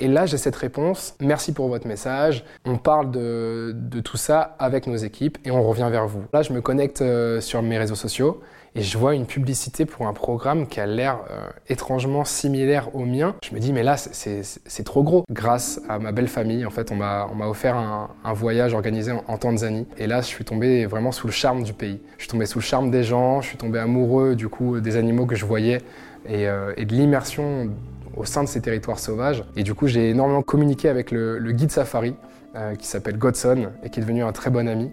[0.00, 1.14] Et là, j'ai cette réponse.
[1.20, 2.44] Merci pour votre message.
[2.64, 6.24] On parle de, tout ça avec nos équipes et on revient vers vous.
[6.32, 8.40] Là, je me connecte euh, sur mes réseaux sociaux
[8.74, 13.04] et je vois une publicité pour un programme qui a l'air euh, étrangement similaire au
[13.04, 13.34] mien.
[13.42, 15.24] Je me dis, mais là, c'est trop gros.
[15.30, 19.86] Grâce à ma belle famille, en fait, on m'a offert un, voyage organisé en, Tanzanie.
[19.98, 22.00] Et là, je suis tombé vraiment sous le charme du pays.
[22.16, 24.96] Je suis tombé sous le charme des gens, je suis tombé amoureux du coup des
[24.96, 25.78] animaux que je voyais
[26.28, 27.70] et, euh, de l'immersion
[28.16, 29.44] au sein de ces territoires sauvages.
[29.56, 32.14] Et du coup, j'ai énormément communiqué avec le, le guide safari
[32.56, 34.90] euh, qui s'appelle Godson et qui est devenu un très bon ami.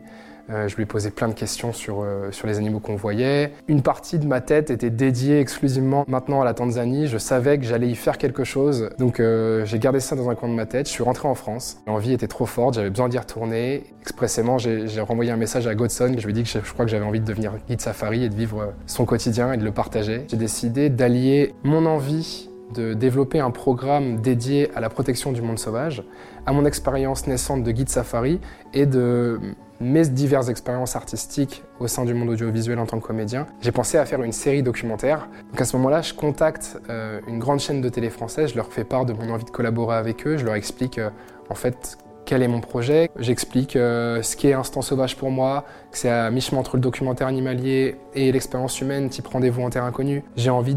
[0.49, 3.51] Euh, je lui ai posé plein de questions sur, euh, sur les animaux qu'on voyait.
[3.67, 7.07] Une partie de ma tête était dédiée exclusivement maintenant à la Tanzanie.
[7.07, 8.89] Je savais que j'allais y faire quelque chose.
[8.97, 10.87] Donc euh, j'ai gardé ça dans un coin de ma tête.
[10.87, 11.77] Je suis rentré en France.
[11.87, 13.83] L'envie était trop forte, j'avais besoin d'y retourner.
[14.01, 16.15] Expressément, j'ai renvoyé un message à Godson.
[16.17, 18.23] Je lui ai dit que je, je crois que j'avais envie de devenir guide safari
[18.23, 20.25] et de vivre son quotidien et de le partager.
[20.29, 25.59] J'ai décidé d'allier mon envie de développer un programme dédié à la protection du monde
[25.59, 26.03] sauvage,
[26.45, 28.39] à mon expérience naissante de guide safari
[28.73, 29.39] et de
[29.79, 33.97] mes diverses expériences artistiques au sein du monde audiovisuel en tant que comédien, j'ai pensé
[33.97, 35.29] à faire une série documentaire.
[35.51, 38.71] Donc à ce moment-là, je contacte euh, une grande chaîne de télé française, je leur
[38.73, 41.09] fais part de mon envie de collaborer avec eux, je leur explique euh,
[41.49, 45.97] en fait quel est mon projet, j'explique euh, ce qu'est Instant Sauvage pour moi, que
[45.97, 50.23] c'est à mi-chemin entre le documentaire animalier et l'expérience humaine, type rendez-vous en terre inconnue.
[50.35, 50.75] J'ai envie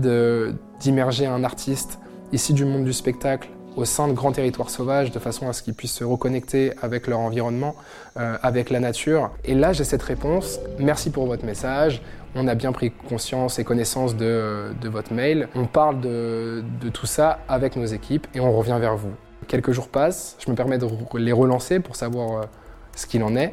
[0.78, 1.98] d'immerger un artiste
[2.32, 5.64] ici du monde du spectacle au sein de grands territoires sauvages de façon à ce
[5.64, 7.74] qu'ils puissent se reconnecter avec leur environnement,
[8.16, 9.30] euh, avec la nature.
[9.44, 10.60] Et là, j'ai cette réponse.
[10.78, 12.00] Merci pour votre message.
[12.36, 15.48] On a bien pris conscience et connaissance de, votre mail.
[15.56, 19.14] On parle de, tout ça avec nos équipes et on revient vers vous.
[19.50, 22.44] Quelques jours passent, je me permets de les relancer pour savoir euh,
[22.94, 23.52] ce qu'il en est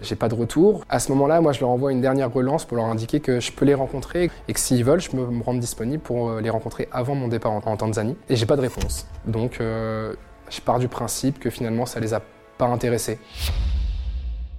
[0.00, 0.84] j'ai pas de retour.
[0.90, 3.50] À ce moment-là, moi, je leur envoie une dernière relance pour leur indiquer que je
[3.50, 6.50] peux les rencontrer et que s'ils veulent, je peux me rendre disponible pour euh, les
[6.50, 8.14] rencontrer avant mon départ en, Tanzanie.
[8.28, 9.08] Et j'ai pas de réponse.
[9.26, 10.12] Donc, euh,
[10.50, 12.20] je pars du principe que finalement, ça les a
[12.58, 13.18] pas intéressés.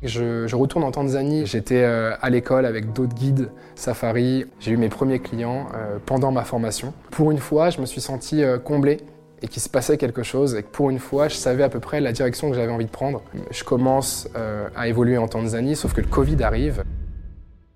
[0.02, 1.46] Je, retourne en Tanzanie.
[1.46, 4.46] J'étais à l'école avec d'autres guides safari.
[4.60, 5.68] J'ai eu mes premiers clients
[6.06, 6.94] pendant ma formation.
[7.12, 8.98] Pour une fois, je me suis senti comblé
[9.42, 11.80] et qu'il se passait quelque chose et que pour une fois, je savais à peu
[11.80, 13.22] près la direction que j'avais envie de prendre.
[13.52, 16.84] Je commence euh, à évoluer en Tanzanie, sauf que le Covid arrive.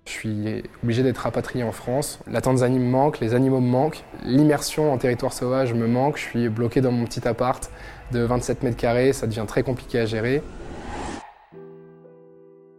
[0.06, 2.18] Je suis obligé d'être rapatrié en France.
[2.30, 6.18] La Tanzanie me manque, les animaux me manquent, l'immersion en territoire sauvage me manque.
[6.18, 7.70] Je suis bloqué dans mon petit appart
[8.12, 10.42] de 27 mètres carrés, ça devient très compliqué à gérer.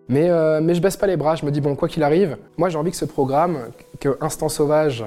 [0.07, 2.37] Mais, euh, mais je baisse pas les bras, je me dis bon, quoi qu'il arrive,
[2.57, 3.57] moi j'ai envie que ce programme,
[3.99, 5.05] que Instant Sauvage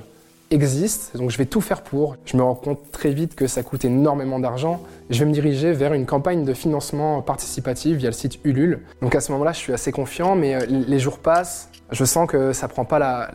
[0.51, 2.17] existe, donc je vais tout faire pour.
[2.25, 4.81] Je me rends compte très vite que ça coûte énormément d'argent.
[5.11, 8.81] Je vais me diriger vers une campagne de financement participatif via le site Ulule.
[9.03, 12.29] Donc à ce moment-là, je suis assez confiant, mais euh, les jours passent, je sens
[12.29, 13.31] que ça prend pas la,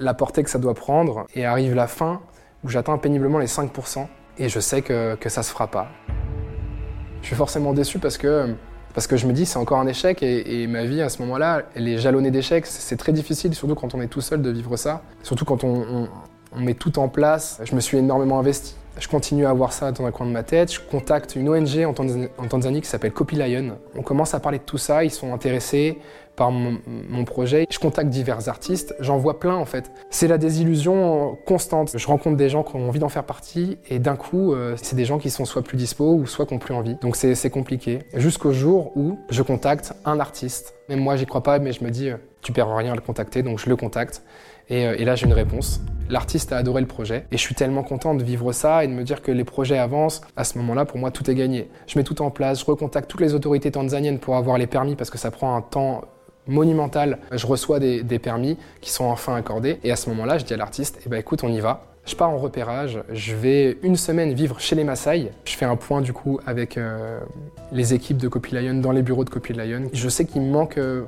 [0.00, 2.20] la portée que ça doit prendre, et arrive la fin
[2.64, 4.06] où j'atteins péniblement les 5%,
[4.38, 5.88] et je sais que, que ça se fera pas.
[7.22, 8.54] Je suis forcément déçu parce que
[8.94, 11.62] parce que je me dis c'est encore un échec et, ma vie à ce moment-là,
[11.74, 12.66] elle est jalonnée d'échecs.
[12.66, 15.02] C'est très difficile, surtout quand on est tout seul, de vivre ça.
[15.22, 16.08] Surtout quand on,
[16.52, 17.60] on met tout en place.
[17.64, 18.74] Je me suis énormément investi.
[18.98, 20.72] Je continue à avoir ça dans un coin de ma tête.
[20.72, 23.78] Je contacte une ONG en Tanzanie, qui s'appelle Copy Lion.
[23.94, 25.04] On commence à parler de tout ça.
[25.04, 25.98] Ils sont intéressés
[26.34, 27.66] par mon, projet.
[27.68, 28.94] Je contacte divers artistes.
[29.00, 29.90] J'en vois plein en fait.
[30.08, 31.98] C'est la désillusion constante.
[31.98, 34.94] Je rencontre des gens qui ont envie d'en faire partie et d'un coup, euh, c'est
[34.94, 36.94] des gens qui sont soit plus dispo ou soit qui n'ont plus envie.
[37.02, 38.00] Donc c'est compliqué.
[38.14, 40.74] Jusqu'au jour où je contacte un artiste.
[40.88, 43.00] Même moi, j'y crois pas, mais je me dis, euh, tu perds rien à le
[43.00, 44.22] contacter, donc je le contacte.
[44.68, 45.80] Et, euh, et là, j'ai une réponse.
[46.10, 48.92] L'artiste a adoré le projet et je suis tellement content de vivre ça et de
[48.92, 50.22] me dire que les projets avancent.
[50.36, 51.68] À ce moment-là, pour moi, tout est gagné.
[51.86, 54.96] Je mets tout en place, je recontacte toutes les autorités tanzaniennes pour avoir les permis
[54.96, 56.02] parce que ça prend un temps
[56.46, 57.18] monumental.
[57.30, 60.56] Je reçois des, permis qui sont enfin accordés et à ce moment-là, je dis à
[60.56, 61.84] l'artiste, eh ben écoute, on y va.
[62.06, 65.30] Je pars en repérage, je vais une semaine vivre chez les Maasai.
[65.44, 67.20] Je fais un point du coup avec euh,
[67.70, 69.90] les équipes de Copy Lion dans les bureaux de Copy Lion.
[69.92, 71.02] Je sais qu'il me manque euh,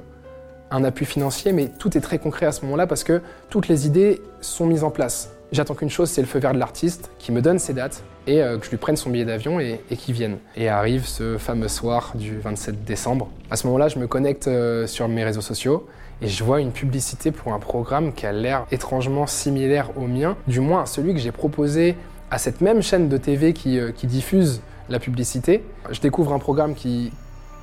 [0.70, 3.86] un appui financier, mais tout est très concret à ce moment-là parce que toutes les
[3.86, 5.30] idées sont mises en place.
[5.52, 8.40] J'attends qu'une chose, c'est le feu vert de l'artiste qui me donne ses dates et
[8.40, 10.38] euh, que je lui prenne son billet d'avion et, qu'il vienne.
[10.56, 13.28] Et arrive ce fameux soir du 27 décembre.
[13.50, 15.88] À ce moment-là, je me connecte euh, sur mes réseaux sociaux
[16.22, 20.36] et je vois une publicité pour un programme qui a l'air étrangement similaire au mien,
[20.46, 21.96] du moins à celui que j'ai proposé
[22.30, 25.64] à cette même chaîne de TV qui, euh, qui, diffuse la publicité.
[25.90, 27.12] Je découvre un programme qui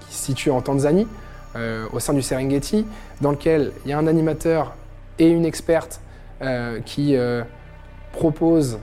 [0.10, 1.08] se situe en Tanzanie,
[1.56, 2.86] euh, au sein du Serengeti,
[3.22, 4.76] dans lequel il y a un animateur
[5.18, 6.02] et une experte
[6.42, 7.44] euh, qui euh,
[8.12, 8.80] propose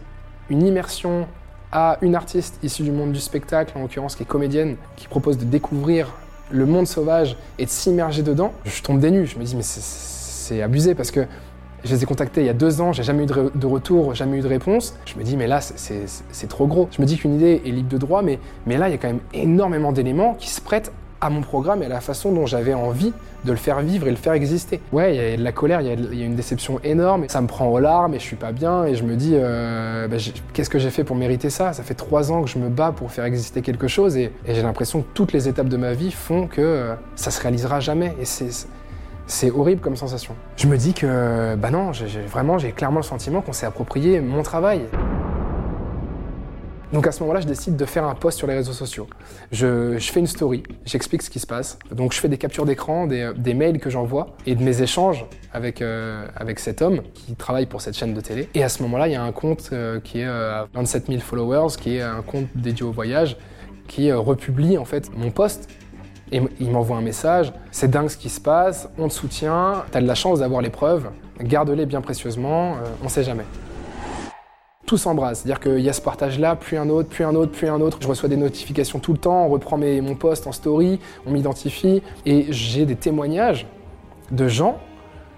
[0.48, 1.26] une immersion
[1.70, 5.38] à une artiste issue du monde du spectacle, en l'occurrence qui est comédienne, qui propose
[5.38, 6.14] de découvrir
[6.50, 8.52] le monde sauvage et de s'immerger dedans.
[8.64, 11.26] Je tombe des je me dis mais c'est abusé parce que
[11.84, 14.14] Je les ai contactés il y a deux ans, j'ai jamais eu de, de, retour,
[14.14, 14.96] jamais eu de réponse.
[15.04, 16.88] Je me dis, mais là, c'est trop gros.
[16.90, 18.98] Je me dis qu'une idée est libre de droit, mais, mais là, il y a
[18.98, 20.92] quand même énormément d'éléments qui se prêtent
[21.24, 24.10] à mon programme et à la façon dont j'avais envie de le faire vivre et
[24.10, 24.80] le faire exister.
[24.92, 27.46] Ouais, il y a de la colère, il y, a une déception énorme, ça me
[27.46, 30.16] prend aux larmes et je suis pas bien et je me dis euh, bah,
[30.52, 31.72] qu'est-ce que j'ai fait pour mériter ça?
[31.72, 34.62] Ça fait trois ans que je me bats pour faire exister quelque chose et, j'ai
[34.62, 38.14] l'impression que toutes les étapes de ma vie font que euh, ça se réalisera jamais
[38.20, 38.26] et
[39.26, 40.34] c'est horrible comme sensation.
[40.56, 41.92] Je me dis que, bah non,
[42.30, 44.82] vraiment, j'ai clairement le sentiment qu'on s'est approprié mon travail.
[46.94, 49.08] Donc à ce moment-là, je décide de faire un post sur les réseaux sociaux.
[49.50, 51.76] Je, fais une story, j'explique ce qui se passe.
[51.90, 55.82] Donc je fais des captures d'écran, des, mails que j'envoie et de mes échanges avec,
[55.82, 58.48] euh, avec cet homme qui travaille pour cette chaîne de télé.
[58.54, 61.18] Et à ce moment-là, il y a un compte euh, qui est à 27 000
[61.18, 63.36] followers, qui est un compte dédié au voyage,
[63.88, 65.68] qui euh, republie en fait mon post.
[66.30, 70.00] Et il m'envoie un message, c'est dingue ce qui se passe, on te soutient, t'as
[70.00, 71.10] de la chance d'avoir les preuves,
[71.40, 73.44] garde-les bien précieusement, on sait jamais
[74.94, 75.40] tout s'embrasse.
[75.40, 77.98] C'est-à-dire qu'il y a ce partage-là, puis un autre, puis un autre, puis un autre.
[78.00, 81.32] Je reçois des notifications tout le temps, on reprend mes, mon post en story, on
[81.32, 82.00] m'identifie.
[82.26, 83.66] Et j'ai des témoignages
[84.30, 84.78] de gens,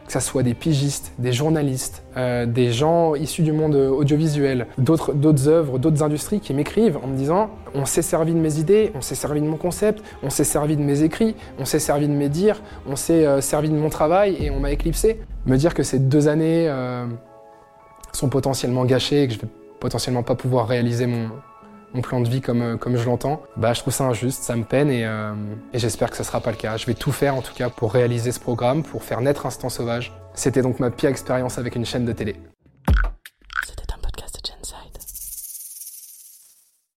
[0.07, 5.15] que ce soit des pigistes, des journalistes, euh, des gens issus du monde audiovisuel, d'autres,
[5.15, 8.93] d'autres œuvres, d'autres industries qui m'écrivent en me disant on s'est servi de mes idées,
[8.95, 12.09] on s'est servi de mon concept, on s'est servi de mes écrits, on s'est servi
[12.09, 15.19] de mes dires, on s'est euh, servi de mon travail et on m'a éclipsé.
[15.47, 16.69] Me dire que ces deux années...
[16.69, 17.07] Euh,
[18.17, 19.49] sont potentiellement gâchés et que je vais
[19.79, 21.31] potentiellement pas pouvoir réaliser mon,
[22.03, 24.65] plan de vie comme, euh, comme je l'entends, bah, je trouve ça injuste, ça me
[24.65, 25.33] peine et, euh,
[25.73, 26.77] j'espère que ce sera pas le cas.
[26.77, 29.71] Je vais tout faire en tout cas pour réaliser ce programme, pour faire naître Instant
[29.71, 30.13] Sauvage.
[30.35, 32.37] C'était donc ma pire expérience avec une chaîne de télé.